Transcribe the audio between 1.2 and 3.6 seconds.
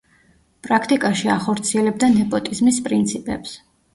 ახორციელებდა ნეპოტიზმის პრინციპებს.